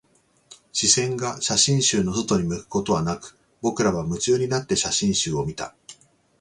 [0.71, 5.75] 視線が写真集の外に向くことはなく、僕らは夢中になって写真集を見た